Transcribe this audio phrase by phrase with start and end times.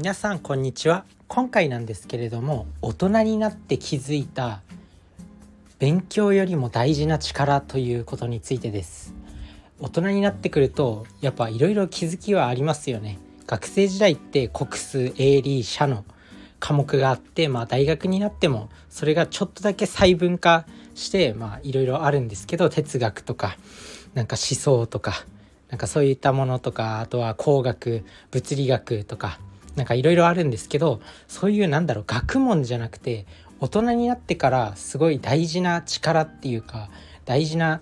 [0.00, 1.04] 皆さんこんにちは。
[1.28, 4.62] 今回なんですけれども大人になって気づいた
[5.78, 9.14] 勉強よりも大事な力ということについてです。
[9.78, 13.18] 大人になってくるとやっぱいろいろ気づきはありますよね。
[13.46, 16.06] 学生時代って国数英理社の
[16.60, 20.64] 科目があってまあ大学になってもそれがちょっとだけ細分化
[20.94, 23.58] してまあいろいろあるんですけど哲学とか
[24.14, 25.26] なんか思想とか
[25.68, 29.38] なんかそういったものとかあとは工学物理学とか
[29.80, 33.24] なんかいろいろあるんですけどそういうなんだろう学問じゃなくて
[33.60, 36.90] 大人になってからすごい大事な力っていうか
[37.24, 37.80] 大事な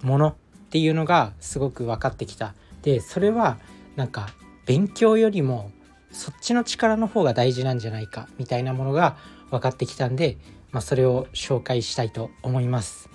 [0.00, 0.34] ものっ
[0.70, 2.54] ていうのがすごく分かってきた。
[2.80, 3.58] でそれは
[3.94, 4.30] なんか
[4.64, 5.70] 勉強よりも
[6.12, 9.18] そっちの力の方が大事なんじゃないかみたいなものが
[9.50, 10.38] 分かってきたんで、
[10.70, 13.10] まあ、それを紹介したいと思います。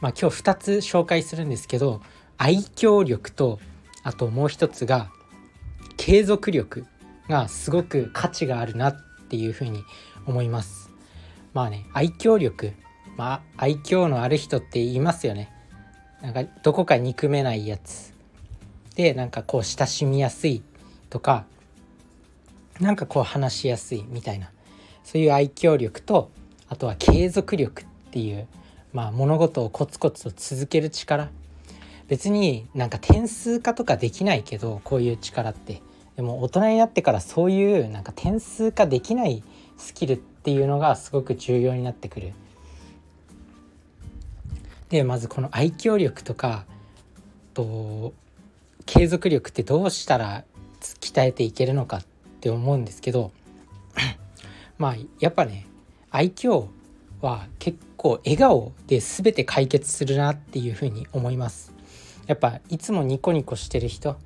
[0.00, 2.00] まあ、今日2つ紹介するんですけど
[2.38, 3.58] 愛嬌力と
[4.04, 5.10] あともう一つが
[6.00, 6.86] 継続力
[7.28, 8.96] がすごく価値があるなっ
[9.28, 9.84] ていうふうに
[10.24, 10.90] 思います。
[11.52, 12.72] まあね愛嬌力。
[13.18, 15.52] まあ愛嬌のある人って言いますよね。
[16.22, 18.14] なんかどこか憎めないやつ。
[18.94, 20.62] でなんかこう親しみやすい
[21.10, 21.44] とか
[22.80, 24.50] なんかこう話しやすいみたいな。
[25.04, 26.30] そういう愛嬌力と
[26.70, 28.48] あとは継続力っていう
[28.94, 31.28] まあ物事をコツコツと続ける力。
[32.08, 35.82] 別になんか点数化とかできないけどこういう力って。
[36.16, 39.42] でも大人になってからそういうなんか点数化できない
[39.78, 42.32] スキルっていうのがすごく重要になってくる。
[44.90, 46.64] でまずこの愛嬌力とか
[47.54, 48.12] と
[48.86, 50.44] 継続力ってどうしたら
[50.80, 52.04] 鍛えていけるのかっ
[52.40, 53.30] て思うんですけど
[54.78, 55.66] まあやっぱね
[56.10, 56.66] 愛嬌
[57.20, 61.72] は結構笑顔で全て解決するなっていうふうに思います。
[62.26, 64.16] やっぱいつもニコニコしてる人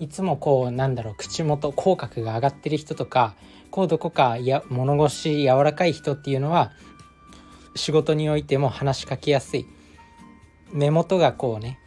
[0.00, 3.34] いつもこうなんだろう口元口角が上がってる人とか
[3.70, 6.72] こうどこかや物腰柔らかい人っていうのは
[7.76, 9.66] 仕事においても話しかけやすい。
[10.72, 11.78] 目元がこうね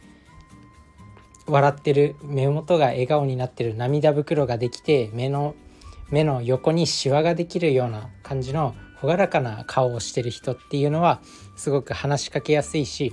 [1.46, 5.54] 笑ってる目元が笑顔になってる涙袋ができて目の
[6.10, 11.20] 目の横にシワができるような感じの朗らかな顔をしてる人っていうのは
[11.56, 13.12] すごく話しかけやすいし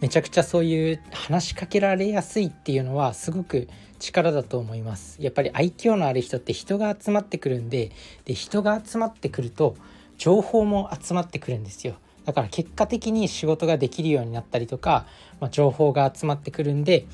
[0.00, 3.68] めちゃくちゃそういう話しかけられやすいっていうのはすごく
[3.98, 5.18] 力だと思います。
[5.20, 7.90] やっぱり愛嬌のある人って人が集まってくるんで
[8.24, 9.76] で人が集まってくると
[10.16, 11.96] 情報も集まってくるんですよ。
[12.24, 15.06] だから結果的に仕事ができるようになったりとか、
[15.40, 17.06] まあ、情報が集まってくるんで、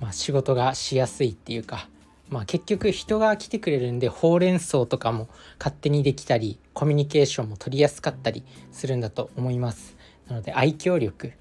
[0.00, 1.88] まあ、仕事がしやすいっていうか、
[2.30, 5.28] まあ、結局人が来てくれるんでほうれん草とかも
[5.58, 9.96] 勝手にできたりコミュニケーションも取りやすかったりするんだと思います。
[10.28, 11.32] なので愛嬌力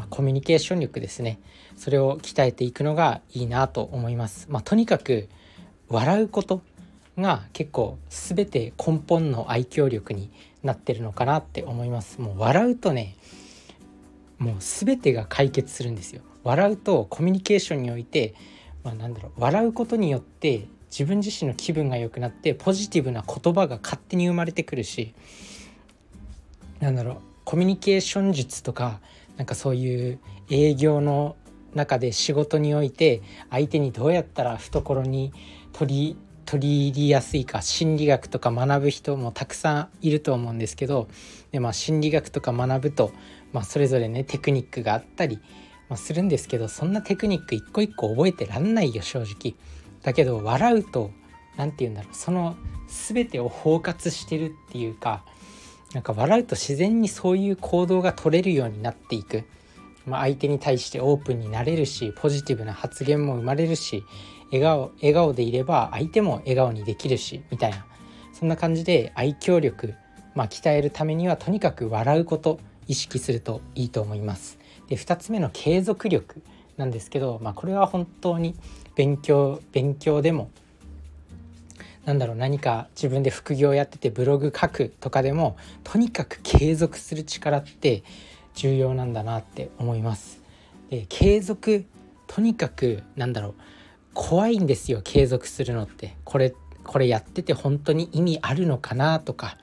[0.00, 1.38] まあ、コミュニケーション力ですね
[1.76, 4.46] それを鍛えていくのがいいなと思います。
[4.48, 5.28] まあ、とにかく
[5.88, 6.62] 笑うこと
[7.18, 10.30] が結構全て根本の愛嬌力に
[10.62, 12.18] なってるのかなって思います。
[12.18, 13.14] もう笑うとね
[14.38, 16.22] もう全てが解決するんですよ。
[16.44, 18.34] 笑うとコミュニケーションにおいて、
[18.84, 25.14] まあ、なんだろう笑うことによって自分自身の気分が良くなってポジティブな言葉が勝手に生まれてくるし
[26.80, 29.00] なんだろうコミュニケーション術とか
[29.36, 30.18] なんかそういう
[30.50, 31.36] 営業の
[31.74, 35.32] 中で仕事において相手にどうやったら懐に
[35.72, 36.16] 取り
[36.50, 41.06] 取り入りやすいか心理学とか学ぶ人もたくさんいると思うんですけど
[41.52, 43.12] で、まあ、心理学とか学ぶと、
[43.52, 45.38] まあ、それぞれねテクニックがあったり、
[45.88, 49.54] まあ、するんですけどそんなテクニック一個一個覚えてらんないよ正直。
[50.02, 51.12] だけど笑うと
[51.56, 52.56] 何て言うんだろうその
[52.88, 55.24] 全てを包括してるっていうか
[55.94, 59.44] なんか笑うと自然にそういう行動が取れるようになっていく、
[60.06, 64.04] まあ、相手に対してオープンになれるしポジティブな発言も生まれるし
[64.52, 67.84] 笑顔笑顔でいれば相手も笑顔にできるしみたいな
[68.32, 69.94] そんな感じで愛嬌力、
[70.34, 74.58] まあ、鍛えるためにはとにかく笑うこと意識するといいと思います。
[74.88, 76.42] で2つ目の継続力
[76.76, 78.56] なんですけど、まあ、これは本当に
[78.96, 80.50] 勉強勉強でも
[82.10, 88.02] なんだろう何か自分で副業やっててブログ書くとかでもとにかく継続する力って
[88.54, 90.42] 重要なんだなって思います。
[90.90, 91.84] で継続
[92.26, 93.54] とにかくなんだろう
[94.12, 96.16] 怖いんですよ継続するのって。
[96.24, 96.52] これ
[96.82, 99.56] これやってて本当に意味あるのかなとか。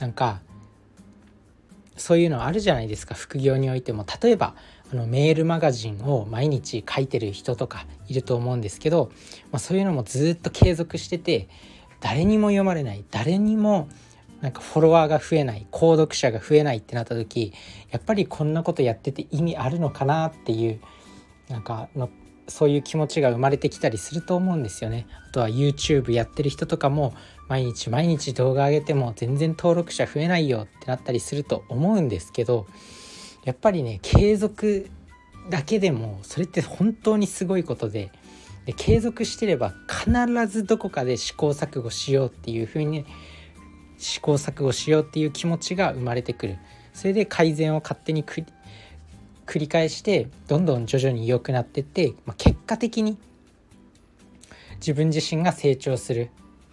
[0.00, 0.40] なんか
[1.96, 4.04] そういうのあるじゃないですか副業においても。
[4.20, 4.56] 例えば
[4.92, 9.12] あのメールマガジンを毎日書いてる人とかいると思うんですけど、
[9.52, 11.48] まあ、そういうのもずっと継続してて
[12.04, 13.88] 誰にも読まれない誰にも
[14.42, 17.54] なんかフォロワーが増えない購読者が増えないってなった時
[17.90, 20.80] やっぱりこんなことやってて意味あるのかなっていう
[21.48, 22.10] なんかの
[22.46, 25.06] そういう気持ちが生まれてきたりすると思うんですよね。
[25.30, 27.14] あとは YouTube やってる人とかも
[27.48, 32.66] 毎日毎日動画上げても全然登録者増えないよってなったりすると思うんですけど
[33.44, 34.90] やっぱりね継続
[35.48, 38.10] だけでもそれって本当にすごいことで
[38.66, 43.06] で継続してれば必ずどこかで試行錯誤しようっていう風に、ね、
[43.98, 46.58] 試行錯誤しようっていう気持ちが生まれてくる
[46.92, 48.46] それで改善を勝手に繰
[49.56, 53.18] り返してどんどん徐々に良くなってって、まあ、結果的に
[54.76, 56.30] 自分自身が成長する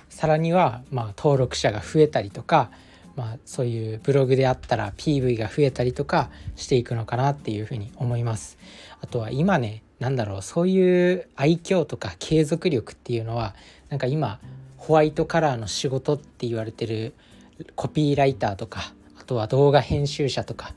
[0.10, 2.72] さらにはまあ登録者が増えたりとか
[3.16, 8.58] まあ、そういうブログであったら PV が増えたりとかしていくのかなっていうふうに思います。
[9.02, 13.56] あとは今ね何だろうそういう愛嬌とか継続力っていうのは
[13.89, 14.39] なんか今
[14.77, 17.13] ホワイトカラーの仕事って言われてる
[17.75, 20.74] コピーライターとかあとは動画編集者とか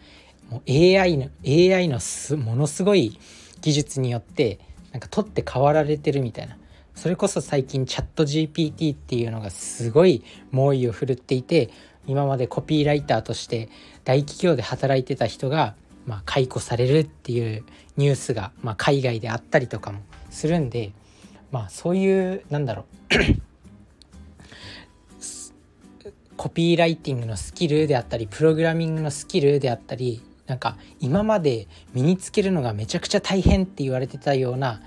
[0.51, 3.19] もう AI の AI のすものすごい
[3.63, 4.59] 技術によって
[4.93, 6.59] なんか取って代わられてるみたいな。
[6.95, 10.23] それこそ最近チャット GPT っていうのがすごい
[10.53, 11.71] 猛威を振るっていて
[12.07, 13.69] 今までコピーライターとして
[14.05, 15.75] 大企業で働いてた人が、
[16.07, 17.65] まあ、解雇されるっていう
[17.97, 20.93] ニュースが、まあ、海外であったりとかもするんで、
[21.51, 23.15] まあ、そういうなんだろう。
[26.37, 34.83] コピーライティングのスキルであったりプログラミングのスキルであったりなんか今まで身につけるのがめちゃくちゃ大変って言われてたような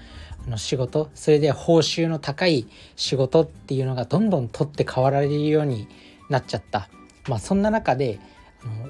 [0.46, 5.88] あの仕事それで報酬の高い仕事っていうのがどんどん取って代わられるように
[6.30, 6.90] なっちゃった。
[7.28, 8.20] まあ、そんな中で
[8.64, 8.90] あの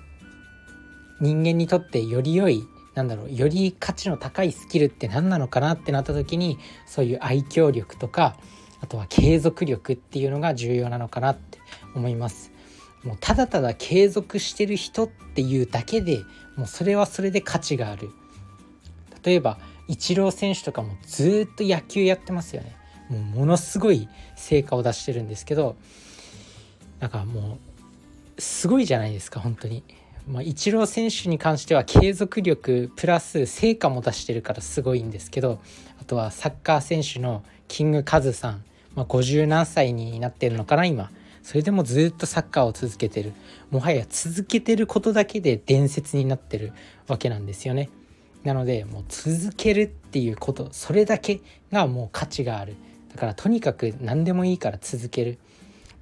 [1.22, 2.68] 人間にとってより良い
[2.98, 8.38] なんだろうより価値の高いスキルって何なのかなってなった時にそういう愛嬌力とか
[8.82, 11.60] あとは継続力っていうのが重要なのかなって
[11.96, 12.52] 思います。
[13.04, 16.22] もうただただ継続してる人っていうだけで
[16.56, 18.10] もうそれはそれで価値がある。
[19.24, 22.76] 例えばイチロー選手とかもずっと野球やってますよね。
[23.10, 25.76] もうものすごい成果を出してるんですけど
[27.00, 27.58] なんかも
[28.38, 29.84] うすごいじゃないですか本当に。
[30.28, 35.60] まあ、イチロー選手に関しては継続力プラス成果も出してるからすごいんですけど
[36.02, 38.64] あとはサッカー選手のキングカズさん、
[38.94, 41.12] まあ、50何歳になってるのかな今。
[41.44, 43.32] それでもずっとサッカーを続けてる。
[43.72, 46.74] もはや続けてることだけで伝説になってる
[47.08, 47.90] わけなんですよね。
[48.44, 51.40] なのでもう続けるっていうことそれだけ
[51.72, 52.76] がもう価値がある。
[53.14, 55.38] だからとにかく何でもいいから続ける。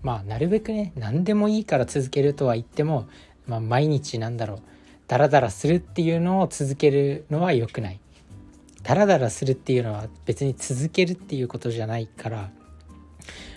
[0.02, 3.08] まあなるべくね何でもいいから続けるとは言っても、
[3.48, 4.62] まあ、毎日なんだろう
[5.08, 8.00] ダラダラするっていうのを続けるのは良くない。
[8.84, 12.52] ダラダラするっていうのは別に続けるっていうことじゃないから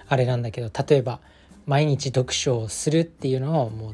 [0.09, 1.21] あれなんだけど例えば
[1.67, 3.93] 毎日読書をするっていうのをも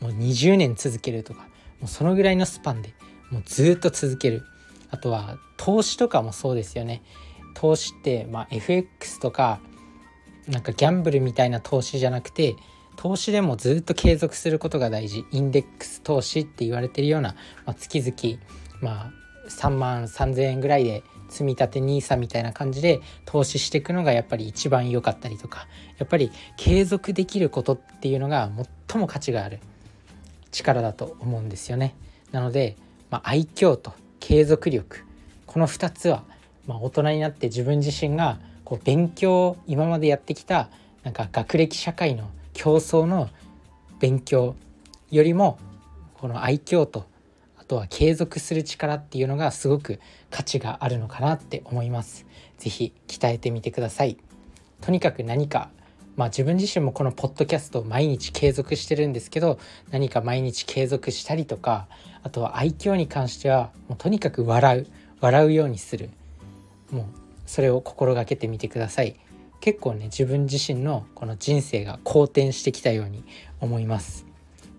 [0.00, 1.42] うもう20年続けるとか
[1.80, 2.92] もうそのぐらいのスパンで
[3.30, 4.42] もうずっと続ける。
[4.90, 7.02] あとは投資とかもそうですよね。
[7.54, 9.60] 投資って、まあ、FX とか
[10.46, 12.56] なんかギャンブルみたいな投資じゃなくて
[12.96, 15.24] 投資でもずっと継続することが大事。
[15.30, 17.34] インデックス投資って言われてるような、
[17.66, 18.42] まあ、月々
[18.80, 19.12] まあ
[19.48, 25.66] 3万3,000円ぐらいで積み立て NISA みたいな感じで投資していくのがやっぱり一番良かったりとか
[25.98, 28.50] やっぱり継続できることっていうのが
[28.88, 29.60] 最も価値がある。
[30.54, 31.94] 力だと思うんですよね。
[32.30, 32.76] なので、
[33.10, 35.04] まあ、愛嬌と継続力。
[35.46, 36.24] この2つは、
[36.66, 40.70] まあ、大人になって自分自身がこう勉強今までやってきた
[41.02, 43.28] なんか学歴社会の競争の
[44.00, 44.56] 勉強
[45.10, 45.58] よりも
[46.14, 47.06] この愛嬌と
[47.58, 52.26] あとは継続する力っていうのがすごく価値があるのかなって思います。
[52.58, 54.16] 是非鍛えてみてください。
[54.80, 55.70] とにかく何か
[56.16, 59.58] まあ自分自身もこのポッドキャストを毎日継続してるんですけど
[59.90, 61.88] 何か毎日継続したりとか
[62.22, 64.86] あとは愛嬌に関してはもうとにかく笑う
[65.20, 66.10] 笑うようにする
[66.90, 67.04] もう
[67.46, 69.16] それを心がけてみてください
[69.64, 73.24] 結構ね自分自身のこの人生が好転してきたように
[73.60, 74.26] 思います。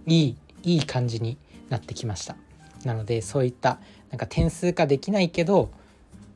[0.06, 1.39] いいいい感じに
[1.70, 2.36] なってきました。
[2.84, 3.80] なのでそういった
[4.12, 5.72] なんか点数化できないけど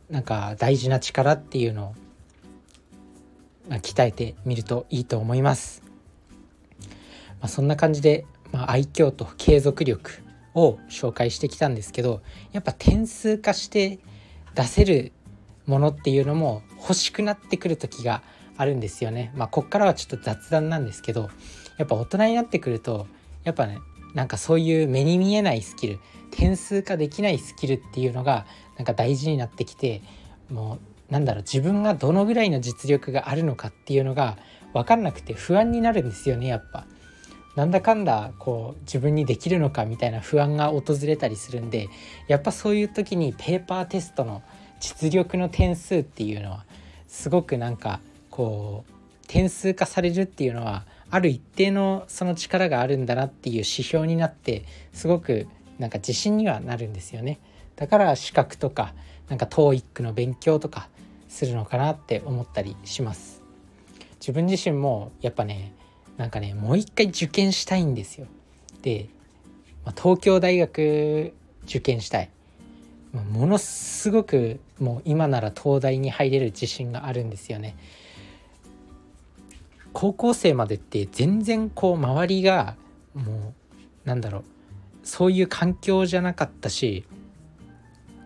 [0.10, 1.96] なんか大事な力っていうのを、
[3.70, 5.84] ま、鍛えてみるといいと思います、
[6.80, 6.88] ま
[7.42, 10.24] あ、そんな感じで、まあ、愛嬌と継続力
[10.56, 14.00] を紹介してきたんですけどやっぱ点数化して
[14.56, 15.12] 出せる
[15.68, 18.24] ものっていうのも欲しくなってくる時が
[18.60, 19.32] あるんですよね。
[19.36, 21.30] まあこっからはちょっと雑談なんですけど
[21.78, 23.08] やっぱ大人になってくると
[23.46, 23.80] やっぱね
[24.14, 26.00] なんかそういう目に見えないスキル
[26.32, 30.02] 点数化できないスキルっていうのがなんか大事になってきて
[30.52, 30.78] も
[31.10, 34.38] うなんだろう自分がどのぐらいの実力があるのかっていうのが
[34.74, 36.86] 分かんなくて不安になるんですよねやっぱ。
[37.56, 41.90] なんだかんだこう自分にできるのかみたいな不安が訪れたりするんで
[42.28, 44.44] やっぱそういう時にペーパーテストの
[44.80, 46.66] 実力の点数っていうのは
[47.08, 48.02] すごくなんか
[48.40, 55.46] こう点数化されるっていうのはある一定のその力があるんだなっていう指標になってすごく
[55.78, 57.42] なんか自信にはなるんですよね。
[57.76, 58.94] だから資格とか
[59.28, 60.88] なんか TOEIC の勉強とか
[61.28, 63.42] するのかなって思ったりします。
[64.22, 65.74] 自分自身もやっぱね
[66.16, 68.28] なんかねもう一回受験したいんですよ。
[68.84, 69.10] で、
[69.84, 71.34] まあ、東京大学
[71.66, 72.30] 受験したい。
[73.12, 77.76] ものすごくもう今なら東大に入れる自信があるんですよね。
[79.94, 82.76] 高校生までって全然こう周りが
[83.14, 83.54] も
[84.06, 84.44] うなんだろう
[85.04, 87.06] そういう環境じゃなかったし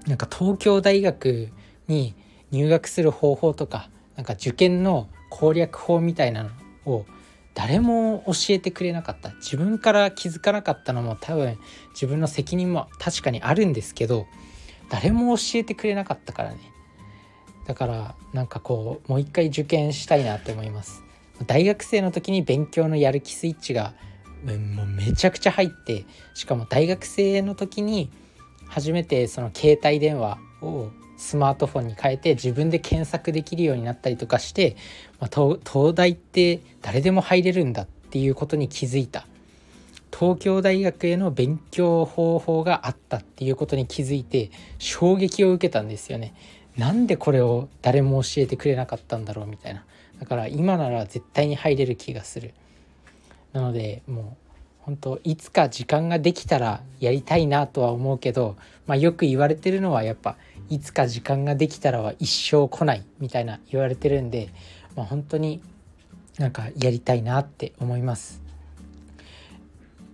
[0.07, 1.49] なんか東京大学
[1.87, 2.15] に
[2.51, 6.49] 入学する方法とかなんか受験の攻略法みたいなの
[6.85, 7.05] を
[7.55, 9.29] 誰も教えてくれなかった。
[9.35, 11.57] 自分から気づかなかったのも多分
[11.91, 14.25] 自分の責任も確かにあるんですけど
[14.89, 16.57] 誰も教えてくれなかったからね。
[17.67, 21.02] だからなんかこうもう一回受験したいなって思います。
[21.45, 23.93] 大学生の時に勉強のやる気スイッチが
[24.45, 28.11] もうめちゃくちゃ入ってしかも大学生の時に
[28.67, 34.75] 初めてその携帯電話をスマートフォンに変えて自分で検索できるようになったりとかして、
[35.19, 39.25] まあ、東大って誰でも入れるんだっていうことに気づいた
[40.17, 46.35] 東京大学への勉強方法があったっていうことに気づいて衝撃を受けたんですよね。
[46.77, 49.83] なんでこれを誰も教えてくれなかったんだろうみたいな
[50.19, 52.53] だから今なら絶対に入れる気がする
[53.51, 54.43] なのでもう
[54.79, 60.35] 本当いつか時間ができたらやりたいなとは思うけど、まあ、よく言われてるのはやっぱ
[60.69, 64.49] いつか時間ができたらは一生来ないみたいな言われてるんで、
[64.95, 65.61] まあ、本当に
[66.37, 68.41] なんかやりたいなって思います。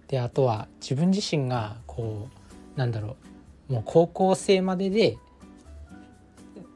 [0.07, 2.27] であとは自分自身がこ
[2.75, 3.15] うなんだろ
[3.69, 5.17] うもう高校生までで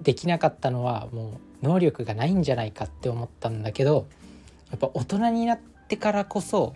[0.04, 4.06] できなかったのはもう能力がないんじゃないかって思ったんだけど
[4.70, 6.74] やっぱ大人になってからこそ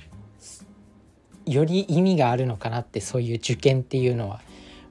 [1.46, 4.42] より意味があるのかなってそういう受験っていうのは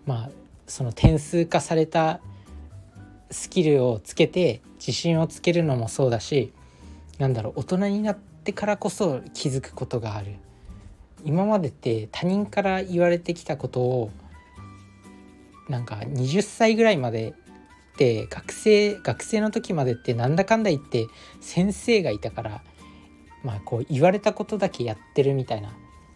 [0.07, 0.31] まあ
[0.67, 2.21] その点数化された
[3.31, 6.53] スキルをつけて自信をつけるのもそうだし
[7.19, 10.37] なんだろう大人になってからこそ気づくことがある。
[11.25, 14.11] 今までって他人から言われてきたことを
[15.69, 17.35] なんか20歳ぐらいまで
[17.97, 21.07] って学生学生の時までってなんだかんだ言って
[21.41, 22.63] 先生がいたから
[23.43, 25.73] まあこう言われたことだけやってるみたいな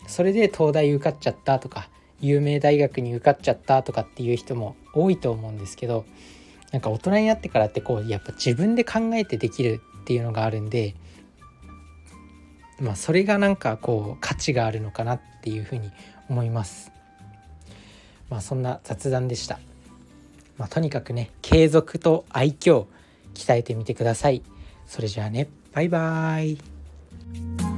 [0.07, 1.89] それで東大受かっちゃったとか
[2.21, 6.05] 有名大学に受かっちゃったとかっていう人も多いと思うんですけど
[6.71, 10.95] なんか大人になってからってこうやっぱ自分で考えてできるっていうのがあるんで
[12.79, 15.91] まあそれがなんかこう価値があるのかなっていうふうに
[16.29, 16.93] 思います。
[18.29, 19.59] まあそんな雑談でした。
[20.61, 22.85] まあ、とにかくね継続と愛嬌
[23.33, 24.43] 鍛えてみてください。
[24.87, 25.49] それじゃあね。
[25.73, 27.70] バイバーイ。